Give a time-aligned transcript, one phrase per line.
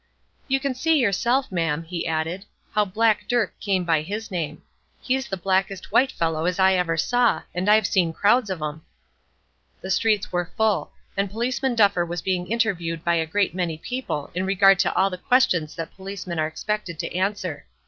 [0.47, 4.63] "You can see yourself, ma'am," he added, "how Black Dirk came by his name.
[4.99, 8.63] He is the blackest white fellow as ever I saw, and I've seen crowds of
[8.63, 8.81] 'em."
[9.81, 14.31] The streets were full, and Policeman Duffer was being interviewed by a great many people
[14.33, 17.67] in regard to all the questions that policemen are expected to answer.